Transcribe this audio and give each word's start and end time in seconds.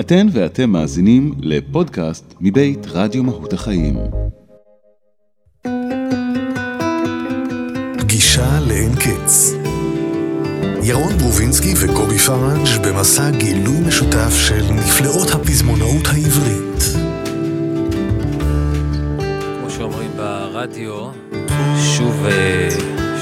אתן 0.00 0.26
ואתם 0.32 0.70
מאזינים 0.70 1.34
לפודקאסט 1.40 2.34
מבית 2.40 2.86
רדיו 2.86 3.24
מהות 3.24 3.52
החיים. 3.52 3.96
פגישה 7.98 8.60
לאין 8.68 8.94
קץ. 8.94 9.52
ירון 10.82 11.18
ברובינסקי 11.18 11.74
וקובי 11.80 12.18
פראג' 12.18 12.86
במסע 12.86 13.30
גילוי 13.30 13.80
משותף 13.88 14.32
של 14.48 14.72
נפלאות 14.72 15.30
הפזמונאות 15.30 16.06
העברית. 16.06 16.82
כמו 19.60 19.70
שאומרים 19.70 20.10
ברדיו, 20.16 21.08
שוב, 21.96 22.26
אה, 22.26 22.68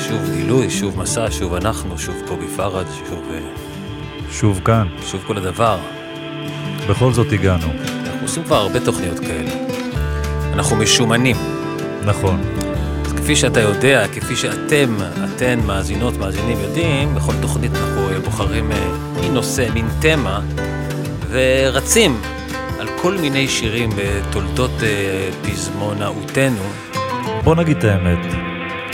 שוב 0.08 0.20
גילוי, 0.36 0.70
שוב 0.70 0.98
מסע, 0.98 1.26
שוב 1.30 1.54
אנחנו, 1.54 1.98
שוב 1.98 2.14
קובי 2.28 2.46
פראג', 2.56 2.86
שוב, 3.08 3.22
אה, 3.30 3.40
שוב 4.30 4.60
כאן, 4.64 4.86
שוב 5.02 5.22
כל 5.26 5.36
הדבר. 5.36 6.03
בכל 6.88 7.12
זאת 7.12 7.32
הגענו. 7.32 7.66
אנחנו 7.66 8.22
עושים 8.22 8.44
כבר 8.44 8.56
הרבה 8.56 8.80
תוכניות 8.80 9.18
כאלה. 9.18 9.50
אנחנו 10.52 10.76
משומנים. 10.76 11.36
נכון. 12.04 12.40
אז 13.04 13.12
כפי 13.12 13.36
שאתה 13.36 13.60
יודע, 13.60 14.08
כפי 14.08 14.36
שאתם, 14.36 14.96
אתן, 15.24 15.60
מאזינות, 15.66 16.16
מאזינים 16.16 16.58
יודעים, 16.60 17.14
בכל 17.14 17.32
תוכנית 17.42 17.72
אנחנו 17.74 18.08
אה, 18.08 18.20
בוחרים 18.20 18.72
אה, 18.72 18.88
מין 19.20 19.34
נושא, 19.34 19.68
מין 19.74 19.86
תמה, 20.00 20.40
ורצים 21.30 22.20
על 22.80 22.88
כל 23.02 23.16
מיני 23.20 23.48
שירים 23.48 23.90
בתולדות 23.96 24.82
אה, 24.82 25.30
פזמונאותנו. 25.42 26.62
בוא 27.44 27.54
נגיד 27.54 27.76
את 27.76 27.84
האמת, 27.84 28.34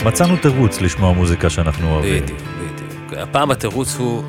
מצאנו 0.05 0.37
תירוץ 0.37 0.81
לשמוע 0.81 1.11
מוזיקה 1.13 1.49
שאנחנו 1.49 1.93
אוהבים. 1.93 2.23
בדיוק, 2.23 2.39
בדיוק. 2.39 3.13
הפעם 3.17 3.51
התירוץ 3.51 3.95
הוא 3.95 4.23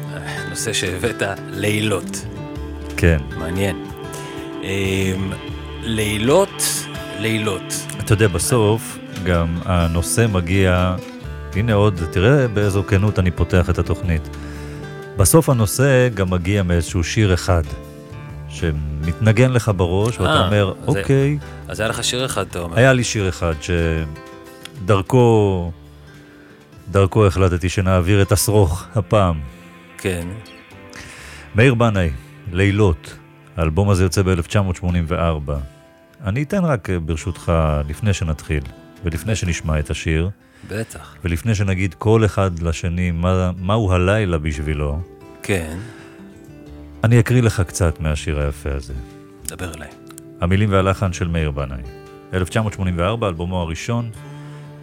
נושא 0.50 0.72
שהבאת, 0.72 1.22
לילות. 1.50 2.31
כן. 3.02 3.18
מעניין. 3.38 3.84
אמ, 4.62 5.32
לילות, 5.82 6.62
לילות. 7.18 7.74
אתה 8.00 8.12
יודע, 8.12 8.28
בסוף 8.28 8.98
גם 9.24 9.58
הנושא 9.64 10.26
מגיע, 10.32 10.96
הנה 11.54 11.74
עוד, 11.74 12.00
תראה 12.10 12.48
באיזו 12.48 12.84
כנות 12.86 13.18
אני 13.18 13.30
פותח 13.30 13.70
את 13.70 13.78
התוכנית. 13.78 14.36
בסוף 15.16 15.48
הנושא 15.48 16.08
גם 16.14 16.30
מגיע 16.30 16.62
מאיזשהו 16.62 17.04
שיר 17.04 17.34
אחד, 17.34 17.62
שמתנגן 18.48 19.52
לך 19.52 19.70
בראש, 19.76 20.20
ואתה 20.20 20.32
אה, 20.32 20.46
אומר, 20.46 20.74
אז 20.82 20.96
אוקיי, 20.96 21.38
אז 21.68 21.80
היה 21.80 21.88
לך 21.88 22.04
שיר 22.04 22.24
אחד, 22.24 22.46
אתה 22.46 22.58
אומר. 22.58 22.78
היה 22.78 22.92
לי 22.92 23.04
שיר 23.04 23.28
אחד 23.28 23.54
שדרכו, 24.82 25.70
דרכו 26.90 27.26
החלטתי 27.26 27.68
שנעביר 27.68 28.22
את 28.22 28.32
השרוך 28.32 28.84
הפעם. 28.94 29.40
כן. 29.98 30.26
מאיר 31.54 31.74
בנאי, 31.74 32.10
לילות, 32.52 33.16
האלבום 33.56 33.90
הזה 33.90 34.02
יוצא 34.02 34.22
ב-1984. 34.22 35.52
אני 36.24 36.42
אתן 36.42 36.64
רק, 36.64 36.90
אה, 36.90 37.00
ברשותך, 37.00 37.52
לפני 37.88 38.12
שנתחיל, 38.12 38.62
ולפני 39.04 39.36
שנשמע 39.36 39.78
את 39.78 39.90
השיר, 39.90 40.30
בטח. 40.68 41.16
ולפני 41.24 41.54
שנגיד 41.54 41.94
כל 41.94 42.24
אחד 42.24 42.58
לשני 42.58 43.10
מה, 43.10 43.50
מהו 43.58 43.92
הלילה 43.92 44.38
בשבילו, 44.38 45.00
כן. 45.42 45.78
אני 47.04 47.20
אקריא 47.20 47.42
לך 47.42 47.60
קצת 47.60 48.00
מהשיר 48.00 48.40
היפה 48.40 48.70
הזה. 48.74 48.94
דבר 49.46 49.72
אליי. 49.76 49.88
המילים 50.40 50.72
והלחן 50.72 51.12
של 51.12 51.28
מאיר 51.28 51.50
בנאי. 51.50 51.82
1984, 52.34 53.28
אלבומו 53.28 53.60
הראשון. 53.60 54.10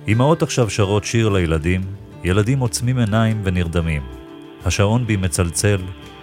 אמהות 0.07 0.43
עכשיו 0.43 0.69
שרות 0.69 1.03
שיר 1.03 1.29
לילדים, 1.29 1.81
ילדים 2.23 2.59
עוצמים 2.59 2.97
עיניים 2.97 3.41
ונרדמים. 3.43 4.01
השעון 4.65 5.07
בי 5.07 5.15
מצלצל, 5.17 5.81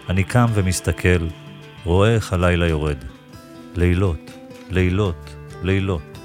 אני 0.09 0.25
קם 0.25 0.47
ומסתכל, 0.55 1.27
רואה 1.85 2.15
איך 2.15 2.33
הלילה 2.33 2.69
יורד. 2.69 2.97
לילות, 3.77 4.31
לילות, 4.71 5.37
לילות. 5.63 6.19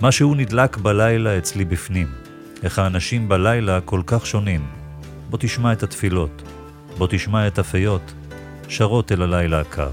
משהו 0.00 0.34
נדלק 0.34 0.76
בלילה 0.76 1.38
אצלי 1.38 1.64
בפנים. 1.64 2.08
איך 2.62 2.78
האנשים 2.78 3.28
בלילה 3.28 3.80
כל 3.80 4.02
כך 4.06 4.26
שונים. 4.26 4.66
בוא 5.30 5.38
תשמע 5.40 5.72
את 5.72 5.82
התפילות, 5.82 6.42
בוא 6.98 7.06
תשמע 7.10 7.46
את 7.46 7.58
הפיות, 7.58 8.12
שרות 8.68 9.12
אל 9.12 9.22
הלילה 9.22 9.60
הקר. 9.60 9.90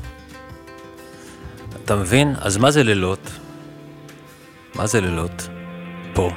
אתה 1.84 1.96
מבין? 1.96 2.34
אז 2.42 2.58
מה 2.58 2.72
זה 2.72 2.84
לילות? 2.84 3.32
מה 4.76 4.88
זה 4.88 5.02
לילות? 5.02 5.50
פה. 6.14 6.32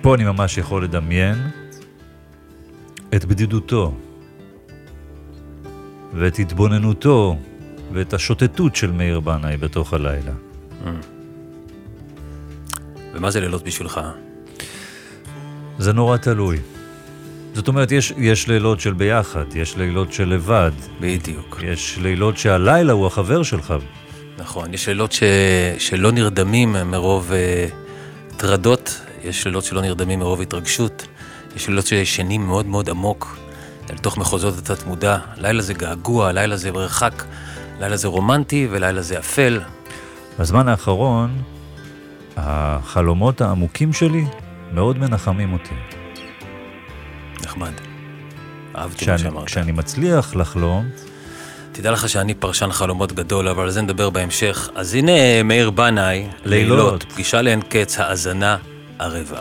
פה 0.00 0.14
אני 0.14 0.24
ממש 0.24 0.58
יכול 0.58 0.84
לדמיין 0.84 1.36
את 3.14 3.24
בדידותו, 3.24 3.94
ואת 6.14 6.38
התבוננותו, 6.38 7.36
ואת 7.92 8.14
השוטטות 8.14 8.76
של 8.76 8.90
מאיר 8.90 9.20
בנאי 9.20 9.56
בתוך 9.56 9.94
הלילה. 9.94 10.32
ומה 13.14 13.30
זה 13.30 13.40
לילות 13.40 13.64
בשבילך? 13.64 14.00
זה 15.78 15.92
נורא 15.92 16.16
תלוי. 16.16 16.58
זאת 17.54 17.68
אומרת, 17.68 17.92
יש, 17.92 18.12
יש 18.16 18.48
לילות 18.48 18.80
של 18.80 18.92
ביחד, 18.92 19.44
יש 19.54 19.76
לילות 19.76 20.12
של 20.12 20.28
לבד, 20.28 20.72
בדיוק. 21.00 21.60
יש 21.62 21.98
לילות 22.02 22.38
שהלילה 22.38 22.92
הוא 22.92 23.06
החבר 23.06 23.42
שלך. 23.42 23.74
נכון. 24.38 24.74
יש 24.74 24.88
לילות 24.88 25.12
ש... 25.12 25.22
שלא 25.78 26.12
נרדמים 26.12 26.72
מרוב 26.72 27.32
אה, 27.32 27.66
טרדות, 28.36 29.00
יש 29.24 29.44
לילות 29.44 29.64
שלא 29.64 29.82
נרדמים 29.82 30.18
מרוב 30.18 30.40
התרגשות, 30.40 31.06
יש 31.56 31.68
לילות 31.68 31.86
שישנים 31.86 32.46
מאוד 32.46 32.66
מאוד 32.66 32.90
עמוק, 32.90 33.38
אל 33.90 33.98
תוך 33.98 34.18
מחוזות 34.18 34.58
התת-מודע. 34.58 35.18
לילה 35.36 35.62
זה 35.62 35.74
געגוע, 35.74 36.32
לילה 36.32 36.56
זה 36.56 36.72
מרחק, 36.72 37.24
לילה 37.80 37.96
זה 37.96 38.08
רומנטי 38.08 38.68
ולילה 38.70 39.02
זה 39.02 39.18
אפל. 39.18 39.60
בזמן 40.38 40.68
האחרון, 40.68 41.42
החלומות 42.36 43.40
העמוקים 43.40 43.92
שלי 43.92 44.24
מאוד 44.72 44.98
מנחמים 44.98 45.52
אותי. 45.52 45.74
נחמד. 47.44 47.72
אהבתי 48.76 49.04
מה 49.04 49.16
כשאני, 49.16 49.18
שאמרת. 49.18 49.46
כשאני 49.46 49.72
מצליח 49.72 50.34
לחלום, 50.36 50.88
תדע 51.72 51.90
לך 51.90 52.08
שאני 52.08 52.34
פרשן 52.34 52.72
חלומות 52.72 53.12
גדול, 53.12 53.48
אבל 53.48 53.62
על 53.62 53.70
זה 53.70 53.82
נדבר 53.82 54.10
בהמשך. 54.10 54.70
אז 54.74 54.94
הנה 54.94 55.42
מאיר 55.42 55.70
בנאי, 55.70 56.26
לילות. 56.44 56.78
לילות, 56.78 57.04
פגישה 57.12 57.42
לאין 57.42 57.60
קץ, 57.68 57.98
האזנה 57.98 58.56
ערבה. 58.98 59.40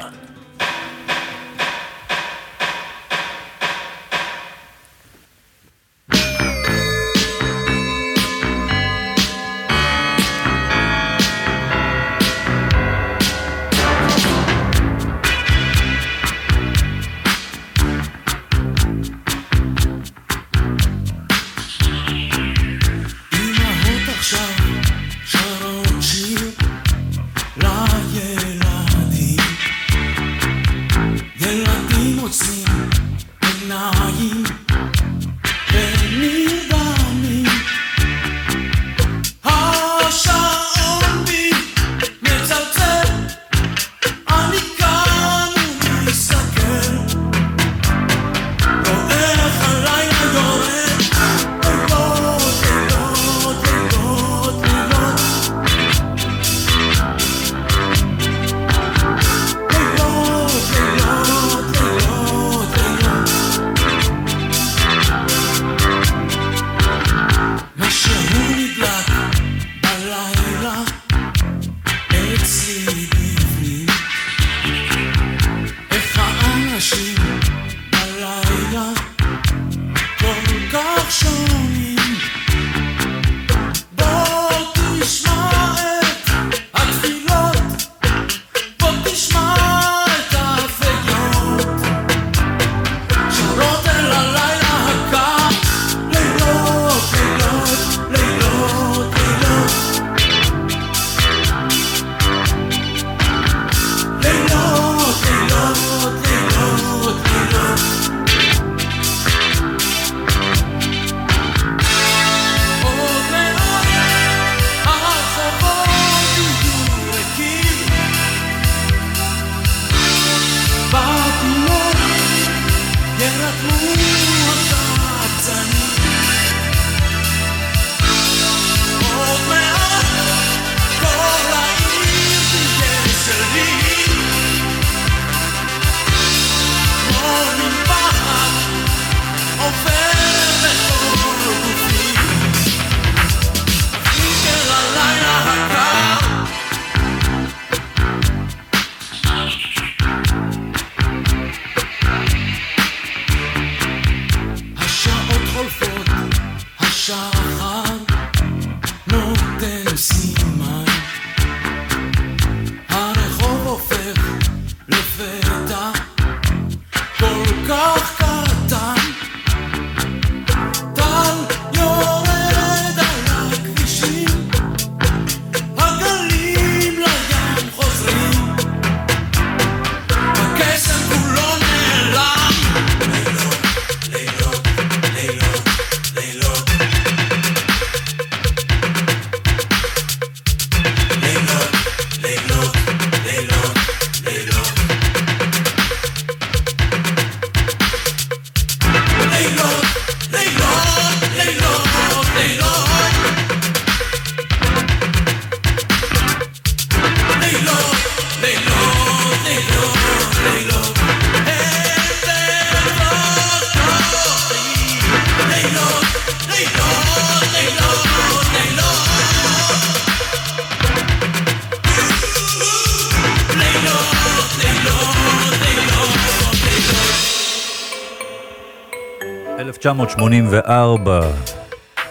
1984, 229.85 231.22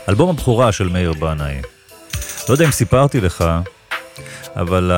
אלבום 0.09 0.31
הבכורה 0.31 0.73
של 0.73 0.89
מאיר 0.89 1.13
בנאי. 1.13 1.63
לא 2.49 2.55
יודע 2.55 2.65
אם 2.65 2.71
סיפרתי 2.71 3.21
לך, 3.21 3.45
אבל 4.57 4.91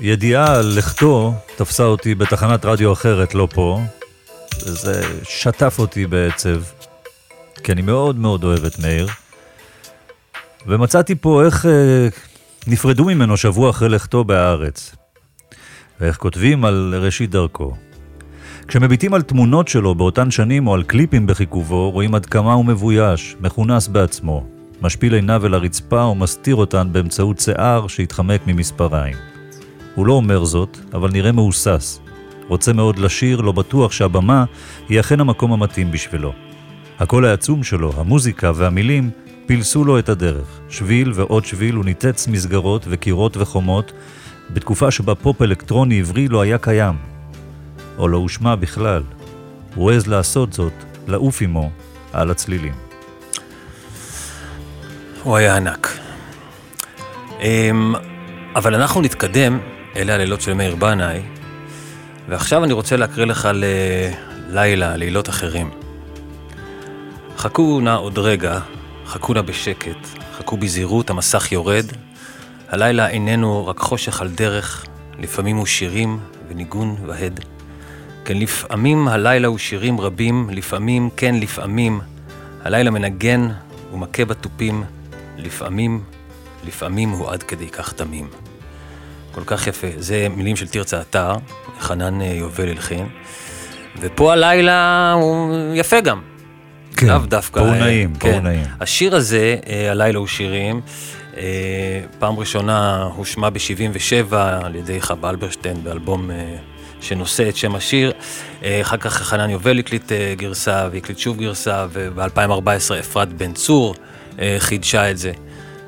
הידיעה 0.00 0.54
על 0.54 0.74
לכתו 0.76 1.34
תפסה 1.56 1.82
אותי 1.82 2.14
בתחנת 2.14 2.64
רדיו 2.64 2.92
אחרת, 2.92 3.34
לא 3.34 3.48
פה, 3.54 3.80
וזה 4.62 5.02
שטף 5.22 5.76
אותי 5.78 6.06
בעצב, 6.06 6.62
כי 7.64 7.72
אני 7.72 7.82
מאוד 7.82 8.18
מאוד 8.18 8.44
אוהב 8.44 8.64
את 8.64 8.78
מאיר. 8.78 9.08
ומצאתי 10.66 11.14
פה 11.14 11.44
איך 11.44 11.66
אה, 11.66 12.08
נפרדו 12.66 13.04
ממנו 13.04 13.36
שבוע 13.36 13.70
אחרי 13.70 13.88
לכתו 13.88 14.24
בהארץ, 14.24 14.94
ואיך 16.00 16.16
כותבים 16.16 16.64
על 16.64 16.94
ראשית 16.98 17.30
דרכו. 17.30 17.76
כשמביטים 18.68 19.14
על 19.14 19.22
תמונות 19.22 19.68
שלו 19.68 19.94
באותן 19.94 20.30
שנים 20.30 20.66
או 20.66 20.74
על 20.74 20.82
קליפים 20.82 21.26
בחיכובו, 21.26 21.90
רואים 21.90 22.14
עד 22.14 22.26
כמה 22.26 22.52
הוא 22.52 22.64
מבויש, 22.64 23.36
מכונס 23.40 23.88
בעצמו, 23.88 24.46
משפיל 24.82 25.14
עיניו 25.14 25.46
אל 25.46 25.54
הרצפה 25.54 26.04
ומסתיר 26.04 26.56
אותן 26.56 26.88
באמצעות 26.92 27.38
שיער 27.38 27.86
שהתחמק 27.86 28.40
ממספריים. 28.46 29.16
הוא 29.94 30.06
לא 30.06 30.12
אומר 30.12 30.44
זאת, 30.44 30.78
אבל 30.94 31.10
נראה 31.10 31.32
מהוסס. 31.32 32.00
רוצה 32.48 32.72
מאוד 32.72 32.98
לשיר, 32.98 33.40
לא 33.40 33.52
בטוח 33.52 33.92
שהבמה 33.92 34.44
היא 34.88 35.00
אכן 35.00 35.20
המקום 35.20 35.52
המתאים 35.52 35.92
בשבילו. 35.92 36.32
הקול 36.98 37.24
העצום 37.24 37.62
שלו, 37.62 37.92
המוזיקה 37.96 38.52
והמילים, 38.54 39.10
פילסו 39.46 39.84
לו 39.84 39.98
את 39.98 40.08
הדרך. 40.08 40.60
שביל 40.68 41.12
ועוד 41.14 41.44
שביל 41.44 41.74
הוא 41.74 41.84
ניתץ 41.84 42.28
מסגרות 42.28 42.86
וקירות 42.88 43.36
וחומות, 43.36 43.92
בתקופה 44.50 44.90
שבה 44.90 45.14
פופ 45.14 45.42
אלקטרוני 45.42 46.00
עברי 46.00 46.28
לא 46.28 46.40
היה 46.40 46.58
קיים, 46.58 46.94
או 47.98 48.08
לא 48.08 48.16
הושמע 48.16 48.54
בכלל. 48.54 49.02
הוא 49.74 49.90
העז 49.90 50.06
לעשות 50.06 50.52
זאת, 50.52 50.72
לעוף 51.06 51.42
עמו, 51.42 51.70
על 52.12 52.30
הצלילים. 52.30 52.74
הוא 55.22 55.36
היה 55.36 55.56
ענק. 55.56 55.98
אמ, 57.40 57.94
אבל 58.56 58.74
אנחנו 58.74 59.00
נתקדם, 59.00 59.58
אלה 59.96 60.14
הלילות 60.14 60.40
של 60.40 60.54
מאיר 60.54 60.76
בנאי, 60.76 61.22
ועכשיו 62.28 62.64
אני 62.64 62.72
רוצה 62.72 62.96
להקריא 62.96 63.26
לך 63.26 63.48
ללילה, 63.54 64.96
לילות 64.96 65.28
אחרים. 65.28 65.70
חכו 67.38 67.80
נא 67.80 67.96
עוד 67.96 68.18
רגע, 68.18 68.60
חכו 69.06 69.34
נא 69.34 69.40
בשקט, 69.40 70.08
חכו 70.38 70.56
בזהירות, 70.56 71.10
המסך 71.10 71.52
יורד. 71.52 71.84
הלילה 72.68 73.08
איננו 73.08 73.66
רק 73.66 73.78
חושך 73.78 74.20
על 74.20 74.28
דרך, 74.28 74.86
לפעמים 75.18 75.56
הוא 75.56 75.66
שירים 75.66 76.18
וניגון 76.48 76.96
והד. 77.06 77.53
כן, 78.24 78.38
לפעמים 78.38 79.08
הלילה 79.08 79.48
הוא 79.48 79.58
שירים 79.58 80.00
רבים, 80.00 80.48
לפעמים, 80.52 81.10
כן, 81.16 81.34
לפעמים, 81.34 82.00
הלילה 82.64 82.90
מנגן 82.90 83.48
ומכה 83.92 84.24
בתופים, 84.24 84.84
לפעמים, 85.38 86.02
לפעמים 86.66 87.10
הוא 87.10 87.30
עד 87.30 87.42
כדי 87.42 87.68
כך 87.68 87.92
תמים. 87.92 88.28
כל 89.34 89.40
כך 89.46 89.66
יפה. 89.66 89.86
זה 89.98 90.26
מילים 90.36 90.56
של 90.56 90.68
תרצה 90.68 91.00
אתר, 91.00 91.32
חנן 91.80 92.22
אה, 92.22 92.26
יובל 92.26 92.68
הלחין. 92.68 93.06
ופה 94.00 94.32
הלילה 94.32 95.12
הוא 95.12 95.54
יפה 95.74 96.00
גם. 96.00 96.20
כן, 96.96 97.06
לאו 97.06 97.18
דווקא. 97.18 97.60
פה 97.60 97.66
הוא 97.66 97.76
נעים, 97.76 98.14
פה 98.14 98.28
הוא 98.28 98.40
נעים. 98.40 98.64
השיר 98.80 99.16
הזה, 99.16 99.56
אה, 99.66 99.90
הלילה 99.90 100.18
הוא 100.18 100.26
שירים, 100.26 100.80
אה, 101.36 102.00
פעם 102.18 102.38
ראשונה 102.38 103.02
הושמע 103.16 103.50
ב-77 103.50 104.34
על 104.36 104.74
ידי 104.74 105.00
חוה 105.00 105.26
אלברשטיין 105.26 105.84
באלבום 105.84 106.30
שנושא 107.04 107.48
את 107.48 107.56
שם 107.56 107.74
השיר. 107.74 108.12
אה, 108.62 108.80
אחר 108.80 108.96
כך 108.96 109.22
חנן 109.22 109.50
יובל 109.50 109.78
הקליט 109.78 110.12
אה, 110.12 110.34
גרסה 110.36 110.88
והקליט 110.92 111.18
שוב 111.18 111.38
גרסה, 111.38 111.86
וב-2014 111.92 113.00
אפרת 113.00 113.32
בן 113.32 113.52
צור 113.52 113.94
אה, 114.38 114.56
חידשה 114.58 115.10
את 115.10 115.18
זה. 115.18 115.32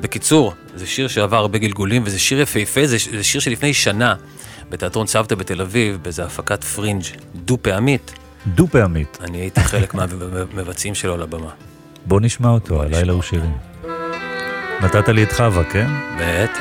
בקיצור, 0.00 0.52
זה 0.74 0.86
שיר 0.86 1.08
שעבר 1.08 1.36
הרבה 1.36 1.58
גלגולים, 1.58 2.02
וזה 2.04 2.18
שיר 2.18 2.40
יפהפה, 2.40 2.86
זה, 2.86 2.96
זה 3.10 3.24
שיר 3.24 3.40
שלפני 3.40 3.74
שנה, 3.74 4.14
בתיאטרון 4.70 5.06
צוותא 5.06 5.34
בתל 5.34 5.60
אביב, 5.60 5.98
באיזו 6.02 6.22
הפקת 6.22 6.64
פרינג' 6.64 7.02
דו-פעמית. 7.34 8.12
דו-פעמית. 8.46 9.18
אני 9.20 9.38
הייתי 9.38 9.60
חלק 9.60 9.94
מהמבצעים 9.94 10.94
שלו 10.94 11.14
על 11.14 11.22
הבמה. 11.22 11.50
בוא 12.06 12.20
נשמע 12.20 12.48
אותו, 12.48 12.82
הלילה 12.82 13.12
הוא 13.12 13.22
שירים. 13.22 13.56
נתת 14.82 15.08
לי 15.08 15.22
את 15.22 15.32
חווה, 15.32 15.64
כן? 15.64 15.86
בטח. 16.18 16.60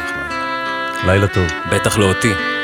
לילה 1.05 1.27
טוב. 1.27 1.47
בטח 1.71 1.97
לא 1.97 2.05
אותי. 2.05 2.54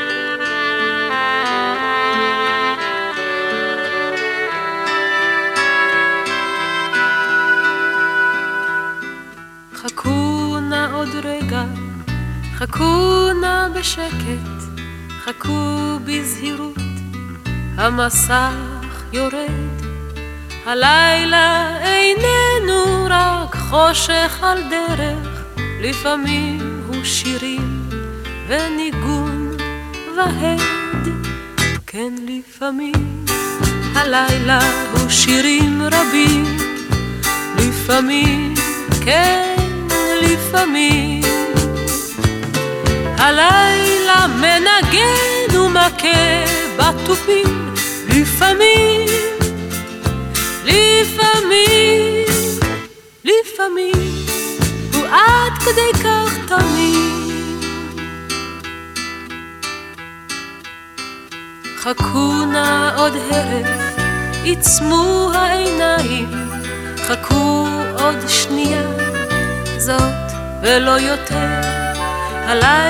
חכו 12.72 13.32
נא 13.40 13.68
בשקט, 13.74 14.80
חכו 15.24 15.98
בזהירות, 16.04 16.76
המסך 17.76 18.52
יורד. 19.12 19.82
הלילה 20.66 21.78
איננו 21.80 23.06
רק 23.10 23.56
חושך 23.56 24.38
על 24.42 24.58
דרך, 24.70 25.42
לפעמים 25.80 26.82
הוא 26.86 27.04
שירים 27.04 27.88
וניגון 28.48 29.56
והד. 30.16 31.08
כן, 31.86 32.14
לפעמים 32.26 33.24
הלילה 33.94 34.60
הוא 34.92 35.10
שירים 35.10 35.82
רבים, 35.82 36.56
לפעמים, 37.58 38.54
כן, 39.04 39.56
לפעמים. 40.22 41.31
הלילה 43.22 44.26
מנגן 44.26 45.56
ומכה 45.58 46.44
בתופים, 46.76 47.74
לפעמים, 48.08 49.06
לפעמים, 50.64 52.26
לפעמים, 53.24 54.26
הוא 54.94 55.06
עד 55.06 55.52
כדי 55.58 56.02
כך 56.04 56.38
תמיד. 56.46 57.32
חכו 61.78 62.44
נא 62.52 62.90
עוד 62.96 63.12
הרף, 63.30 63.96
עיצמו 64.42 65.30
העיניים, 65.34 66.30
חכו 66.96 67.68
עוד 67.98 68.28
שנייה, 68.28 68.82
זאת 69.78 70.32
ולא 70.62 70.90
יותר. 70.90 71.82
הלילה 72.46 72.81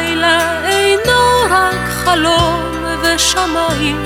חלום 2.12 2.85
ושמיים, 3.02 4.04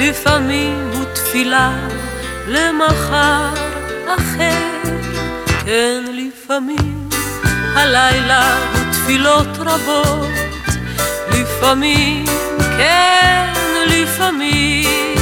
לפעמים 0.00 0.90
הוא 0.94 1.04
תפילה 1.14 1.70
למחר 2.46 3.48
אחר. 4.06 4.90
כן 5.64 6.04
לפעמים 6.12 7.08
הלילה 7.74 8.56
הוא 8.56 8.92
תפילות 8.92 9.46
רבות, 9.58 10.28
לפעמים, 11.28 12.24
כן 12.78 13.52
לפעמים. 13.86 15.14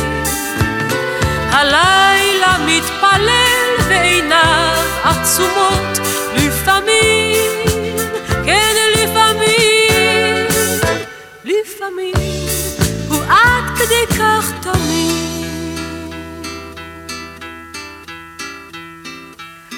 הלילה 1.51 2.57
מתפלל 2.67 3.89
ועיניו 3.89 4.77
עצומות, 5.05 5.94
עד 13.85 13.91
כדי 13.91 14.19
כך 14.19 14.53
תמיד. 14.61 15.75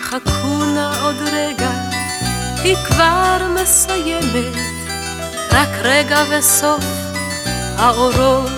חכו 0.03 0.65
נא 0.75 0.93
עוד 1.03 1.17
רגע, 1.33 1.71
היא 2.63 2.77
כבר 2.87 3.39
מסיימת, 3.55 4.57
רק 5.53 5.69
רגע 5.83 6.25
וסוף 6.31 6.85
האורות 7.77 8.51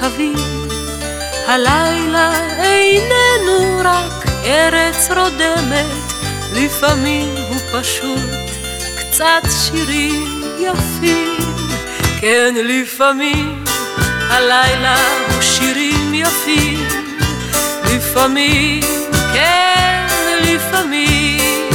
קווים. 0.00 0.68
הלילה 1.46 2.32
איננו 2.58 3.80
רק 3.84 4.26
ארץ 4.44 5.10
רודמת, 5.10 5.86
לפעמים 6.54 7.34
הוא 7.48 7.80
פשוט 7.80 8.30
קצת 8.98 9.42
שירים 9.50 10.42
יפים. 10.58 11.38
כן, 12.20 12.54
לפעמים 12.64 13.57
הלילה 14.30 14.96
הוא 15.32 15.42
שירים 15.42 16.14
יפים, 16.14 16.86
לפעמים, 17.84 18.80
כן, 19.34 20.06
לפעמים. 20.40 21.67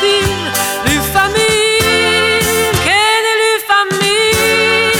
בתופים 0.00 0.46
לפעמים, 0.84 2.72
כן 2.84 3.22
לפעמים, 3.56 4.92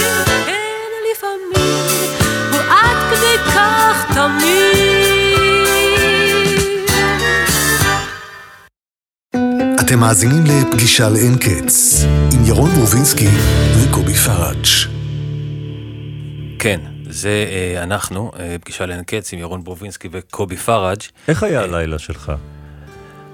כן 0.46 0.90
לפעמים, 1.12 2.10
הוא 2.52 2.60
עד 2.60 2.96
כדי 3.10 3.50
כך 3.50 4.06
תמיד. 4.14 4.60
אתם 9.80 9.98
מאזינים 9.98 10.44
לפגישה 10.44 11.08
לאין 11.08 11.36
קץ, 11.36 12.04
עם 12.34 12.44
ירון 12.44 12.70
רובינסקי 12.80 13.28
וקובי 13.76 14.14
פראג'. 14.14 14.66
כן, 16.58 16.80
זה 17.10 17.46
אה, 17.48 17.82
אנחנו, 17.82 18.30
אה, 18.38 18.56
פגישה 18.60 18.86
לאין 18.86 19.02
קץ 19.04 19.32
עם 19.32 19.38
ירון 19.38 19.64
ברובינסקי 19.64 20.08
וקובי 20.12 20.56
פראג'. 20.56 21.00
איך 21.28 21.42
היה 21.42 21.60
הלילה 21.60 21.98
שלך? 21.98 22.32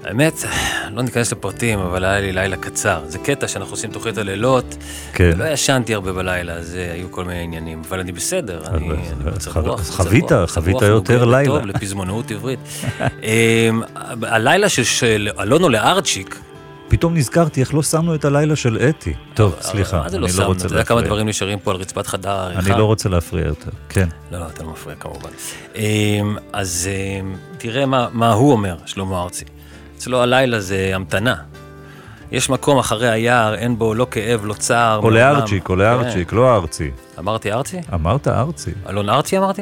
האמת, 0.07 0.33
לא 0.93 1.03
ניכנס 1.03 1.31
לפרטים, 1.31 1.79
אבל 1.79 2.05
היה 2.05 2.19
לי 2.19 2.31
לילה 2.33 2.57
קצר. 2.57 3.01
זה 3.07 3.17
קטע 3.19 3.47
שאנחנו 3.47 3.73
עושים 3.73 3.91
תוכנית 3.91 4.17
הלילות, 4.17 4.75
כן. 5.13 5.31
ולא 5.35 5.45
ישנתי 5.45 5.93
הרבה 5.93 6.13
בלילה, 6.13 6.53
אז 6.53 6.75
אה, 6.75 6.91
היו 6.93 7.11
כל 7.11 7.25
מיני 7.25 7.43
עניינים, 7.43 7.81
אבל 7.89 7.99
אני 7.99 8.11
בסדר, 8.11 8.63
אני 8.67 8.89
אני 8.89 8.97
במצב 9.23 9.51
חו- 9.51 9.59
רוח. 9.59 9.81
חווית, 9.89 10.25
חווית 10.47 10.81
יותר 10.81 11.25
לילה. 11.25 11.53
וטוב 11.53 11.65
לפזמונאות 11.65 12.31
עברית. 12.31 12.59
אמ, 12.99 13.81
הלילה 14.23 14.69
של- 14.69 15.29
אלונו 15.39 15.69
לארצ'יק, 15.69 16.39
פתאום 16.89 17.13
נזכרתי 17.17 17.61
איך 17.61 17.73
לא 17.73 17.83
שמנו 17.83 18.15
את 18.15 18.25
הלילה 18.25 18.55
של 18.55 18.77
אתי. 18.89 19.13
טוב, 19.33 19.55
סליחה, 19.61 20.03
זה 20.09 20.17
אני 20.17 20.25
לא 20.27 20.29
לא? 20.39 20.45
רוצה 20.45 20.65
אתה 20.65 20.73
יודע 20.73 20.83
כמה 20.83 20.95
להפריע. 20.95 21.07
דברים 21.13 21.27
נשארים 21.29 21.59
פה 21.59 21.71
על 21.71 21.77
רצפת 21.77 22.07
חדר 22.07 22.29
העריכה? 22.31 22.71
אני 22.71 22.79
לא 22.79 22.85
רוצה 22.85 23.09
להפריע 23.09 23.45
יותר, 23.47 23.69
כן. 23.89 24.07
לא, 24.31 24.39
לא, 24.39 24.45
אתה 24.53 24.63
לא 24.63 24.69
מפריע 24.71 24.95
כמובן. 24.95 25.29
אמ, 25.75 25.81
אז 26.53 26.89
אמ, 27.21 27.35
תראה 27.57 27.85
מה, 27.85 28.07
מה 28.11 28.33
הוא 28.33 28.51
אומר, 28.51 28.75
שלמה 28.85 29.21
ארצי. 29.23 29.45
אצלו 29.97 30.21
הלילה 30.21 30.59
זה 30.59 30.91
המתנה. 30.93 31.35
יש 32.31 32.49
מקום 32.49 32.77
אחרי 32.77 33.09
היער, 33.09 33.55
אין 33.55 33.77
בו 33.77 33.93
לא 33.93 34.07
כאב, 34.11 34.45
לא 34.45 34.53
צער. 34.53 34.97
או 34.97 35.01
מעולם. 35.01 35.15
לארצ'יק, 35.17 35.69
או 35.69 35.75
לארצ'יק, 35.75 36.33
לא 36.33 36.55
ארצי. 36.55 36.91
כן. 36.91 37.19
אמרתי 37.21 37.51
ארצי? 37.51 37.77
אמרת 37.93 38.27
ארצי. 38.27 38.71
אלון 38.89 39.09
ארצי 39.09 39.37
אמרתי? 39.37 39.61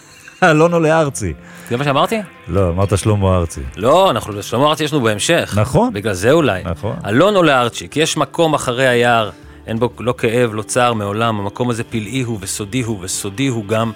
אלון 0.50 0.74
או 0.74 0.80
לארצי. 0.80 1.32
זה 1.70 1.76
מה 1.76 1.84
שאמרתי? 1.84 2.16
לא, 2.48 2.68
אמרת 2.68 2.98
שלמה 2.98 3.36
ארצי. 3.36 3.60
לא, 3.76 4.10
אנחנו, 4.10 4.42
שלמה 4.42 4.66
ארצי 4.66 4.84
יש 4.84 4.92
לנו 4.92 5.02
בהמשך. 5.02 5.54
נכון. 5.60 5.92
בגלל 5.92 6.12
זה 6.12 6.32
אולי. 6.32 6.62
נכון. 6.64 6.96
אלון 7.06 7.36
או 7.36 7.42
לארצ'יק, 7.42 7.96
יש 7.96 8.16
מקום 8.16 8.54
אחרי 8.54 8.88
היער, 8.88 9.30
אין 9.66 9.78
בו 9.78 9.90
לא 9.98 10.14
כאב, 10.18 10.54
לא 10.54 10.62
צער 10.62 10.92
מעולם, 10.92 11.40
המקום 11.40 11.70
הזה 11.70 11.84
פלאי 11.84 12.22
הוא 12.22 12.38
וסודי 12.40 12.82
הוא 12.82 12.98
וסודי 13.00 13.46
הוא 13.46 13.66
גם. 13.66 13.92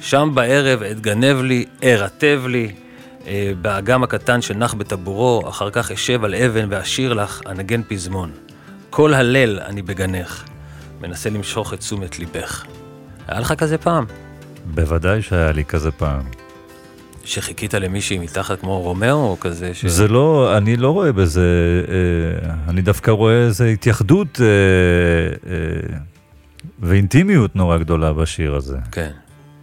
שם 0.00 0.30
בערב 0.34 0.82
אתגנב 0.82 1.42
לי, 1.42 1.64
ארטב 1.84 2.42
לי, 2.46 2.72
באגם 3.60 4.02
הקטן 4.02 4.42
שנח 4.42 4.74
בטבורו, 4.74 5.48
אחר 5.48 5.70
כך 5.70 5.90
אשב 5.90 6.24
על 6.24 6.34
אבן 6.34 6.66
ואשיר 6.70 7.12
לך, 7.12 7.40
אנגן 7.46 7.82
פזמון. 7.88 8.30
כל 8.90 9.14
הליל 9.14 9.60
אני 9.60 9.82
בגנך, 9.82 10.44
מנסה 11.00 11.30
למשוך 11.30 11.74
את 11.74 11.78
תשומת 11.78 12.18
ליבך. 12.18 12.64
היה 13.28 13.40
לך 13.40 13.52
כזה 13.52 13.78
פעם? 13.78 14.04
בוודאי 14.74 15.22
שהיה 15.22 15.52
לי 15.52 15.64
כזה 15.64 15.90
פעם. 15.90 16.22
שחיכית 17.24 17.74
למישהי 17.74 18.18
מתחת 18.18 18.60
כמו 18.60 18.80
רומאו 18.80 19.30
או 19.30 19.40
כזה? 19.40 19.74
ש... 19.74 19.86
זה 19.86 20.08
לא, 20.08 20.56
אני 20.56 20.76
לא 20.76 20.90
רואה 20.90 21.12
בזה, 21.12 21.46
אה, 21.88 22.54
אני 22.68 22.82
דווקא 22.82 23.10
רואה 23.10 23.46
איזו 23.46 23.64
התייחדות 23.64 24.40
אה, 24.40 24.46
אה, 25.50 25.98
ואינטימיות 26.80 27.56
נורא 27.56 27.78
גדולה 27.78 28.12
בשיר 28.12 28.54
הזה. 28.54 28.76
כן, 28.92 29.10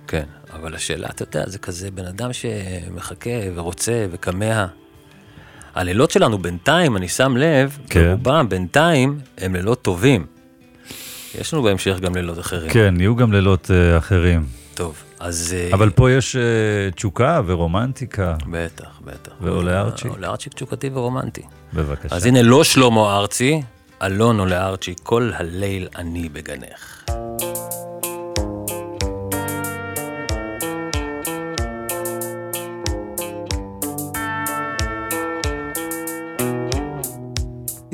כן. 0.08 0.24
אבל 0.56 0.76
השאלה, 0.76 1.08
אתה 1.08 1.24
יודע, 1.24 1.50
זה 1.50 1.58
כזה 1.58 1.92
בן 1.92 2.06
אדם 2.06 2.30
שמחכה 2.34 3.30
ורוצה 3.56 4.06
וכמה. 4.12 4.68
הלילות 5.76 6.12
שלנו 6.12 6.38
בינתיים, 6.38 6.98
אני 6.98 7.08
שם 7.08 7.38
לב, 7.38 7.78
כן. 7.90 8.16
ברובם 8.22 8.50
בינתיים 8.50 9.20
הם 9.38 9.56
לילות 9.56 9.82
טובים. 9.82 10.26
יש 11.40 11.54
לנו 11.54 11.64
בהמשך 11.64 12.00
גם 12.00 12.16
לילות 12.16 12.40
אחרים. 12.40 12.70
כן, 12.70 12.96
יהיו 13.00 13.16
גם 13.16 13.34
לילות 13.34 13.72
אה, 13.72 13.98
אחרים. 13.98 14.46
טוב, 14.74 15.04
אז... 15.20 15.56
אה, 15.58 15.70
אבל 15.74 15.90
פה 15.90 16.12
יש 16.12 16.36
אה, 16.36 16.42
תשוקה 16.96 17.42
ורומנטיקה, 17.46 18.36
בטח, 18.52 19.02
בטח. 19.06 19.32
ועולה 19.42 19.82
ארצ'יק. 19.82 20.12
עולה 20.12 20.28
ארצ'יק 20.28 20.54
תשוקתי 20.54 20.90
ורומנטי. 20.94 21.42
בבקשה. 21.74 22.16
אז 22.16 22.26
הנה 22.26 22.42
לא 22.42 22.64
שלמה 22.64 23.18
ארצי, 23.18 23.62
אלון 24.04 24.40
עולה 24.40 24.68
ארצ'י, 24.68 24.94
כל 25.04 25.32
הליל 25.36 25.88
אני 25.96 26.30
בגנך. 26.30 27.06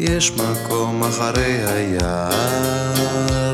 יש 0.02 0.32
מקום 0.32 1.04
אחרי 1.04 1.58
היער, 1.66 2.32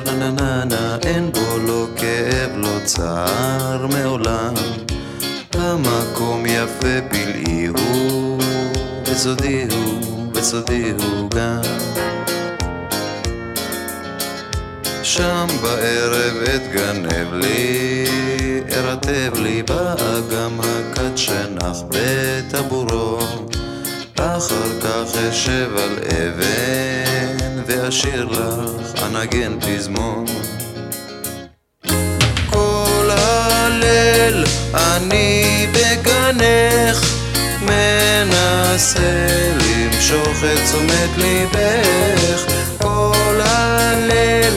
נה 0.06 0.14
נה 0.14 0.32
נה 0.32 0.66
נה, 0.66 0.98
אין 1.06 1.32
בו 1.32 1.58
לא 1.68 1.88
כאב, 1.96 2.52
לא 2.56 2.80
צער 2.84 3.88
מעולם. 3.88 4.54
המקום 5.54 6.46
יפה 6.46 7.02
פלאי 7.10 7.66
הוא, 7.66 8.42
וסודי 9.06 9.66
הוא, 9.72 10.32
וסודי 10.34 10.92
הוא 11.00 11.30
גם. 11.30 11.62
שם 15.04 15.48
בערב 15.62 16.36
אתגנב 16.56 17.34
לי, 17.34 18.06
ארטב 18.72 19.34
לי 19.36 19.64
באגם 19.64 20.60
הכד 20.60 21.18
שנח 21.18 21.78
בטבורו. 21.90 23.17
אחר 24.38 24.80
כך 24.82 25.18
אשב 25.30 25.70
על 25.78 25.98
אבן 26.00 27.62
ואשיר 27.68 28.26
לך 28.26 29.04
אנגן 29.04 29.60
פזמון. 29.60 30.26
כל 32.50 33.10
הליל 33.12 34.44
אני 34.74 35.68
בגנך 35.74 37.18
מנסה 37.62 39.28
למשוך 39.54 40.44
את 40.44 40.60
תשומת 40.66 41.18
ליבך 41.18 42.52
כל 42.78 43.40
הליל 43.46 44.54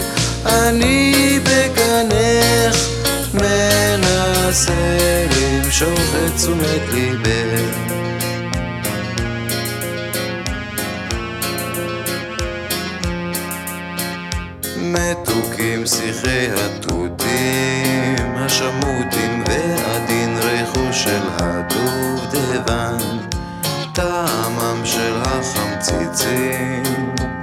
אני 0.47 1.39
בגנך 1.43 2.77
מנסה 3.35 4.73
למשוך 5.37 6.01
את 6.27 6.37
תשומת 6.37 6.83
ליבך 6.93 7.91
מתוקים 14.93 15.87
שיחי 15.87 16.47
התותים, 16.51 18.35
השמוטים 18.37 19.45
והדין 19.47 20.39
ריחוש 20.43 21.05
של 21.05 21.23
הדובדבן, 21.39 22.99
טעמם 23.95 24.81
של 24.85 25.13
החמציצים, 25.25 26.83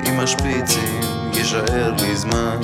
עם 0.08 0.20
השפיצים 0.20 1.01
יישאר 1.34 1.94
לי 2.01 2.16
זמן. 2.16 2.58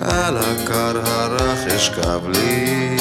על 0.00 0.36
הקר 0.36 1.00
הרך 1.04 1.66
אשכב 1.76 2.20
לי 2.28 2.96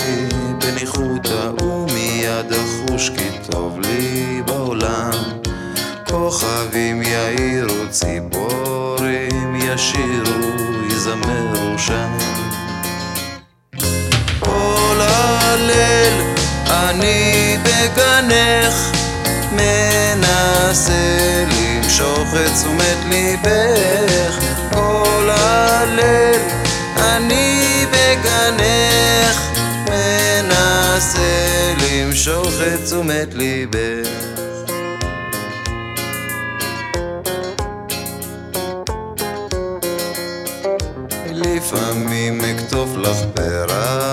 בניחותא 0.57 1.63
ומיד 1.63 2.53
אחוש 2.53 3.09
כי 3.09 3.51
טוב 3.51 3.79
לי 3.79 4.18
ישירו 9.79 10.83
יזמרו 10.91 11.77
שם 11.77 12.17
כל 14.39 14.99
הליל 15.01 16.13
אני 16.67 17.57
בגנך 17.63 18.91
מנסה 19.51 21.45
למשוך 21.51 22.27
את 22.45 22.51
תשומת 22.53 22.97
ליבך. 23.09 24.39
כל 24.73 25.29
הליל 25.31 26.41
אני 26.97 27.85
בגנך 27.91 29.41
מנסה 29.85 31.73
למשוך 31.81 32.53
את 32.73 32.85
תשומת 32.85 33.33
ליבך 33.33 34.28
לפעמים 41.73 42.41
אכתוב 42.41 42.97
לך 42.97 43.17
פרח 43.33 44.08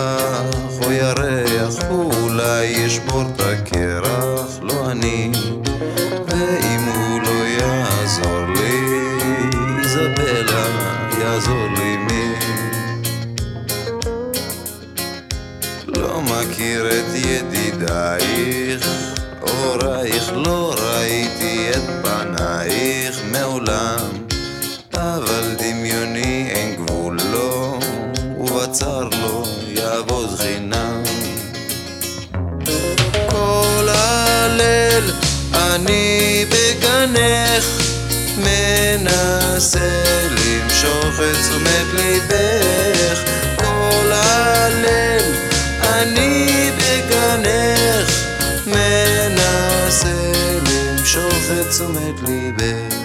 ובצר 28.77 29.09
לו 29.23 29.43
יעבוד 29.67 30.37
חינם. 30.39 31.03
כל 33.29 33.89
הליל 33.89 35.13
אני 35.55 36.45
בגנך 36.49 37.65
מנסה 38.39 40.03
למשוך 40.31 41.21
את 41.21 41.37
תשומת 41.41 41.87
ליבך. 41.95 43.21
כל 43.57 44.13
הליל 44.13 45.35
אני 45.83 46.71
בגנך 46.77 48.27
מנסה 48.67 50.33
למשוך 50.67 51.51
את 51.61 51.71
תשומת 51.71 52.29
ליבך 52.29 52.96